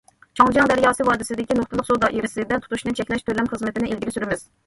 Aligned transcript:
چاڭجياڭ 0.37 0.69
دەرياسى 0.69 1.05
ۋادىسىدىكى 1.09 1.57
نۇقتىلىق 1.59 1.89
سۇ 1.89 1.97
دائىرىسىدە 2.05 2.59
تۇتۇشنى 2.65 2.93
چەكلەش 3.01 3.23
تۆلەم 3.29 3.53
خىزمىتىنى 3.55 3.93
ئىلگىرى 3.93 4.17
سۈرىمىز. 4.17 4.45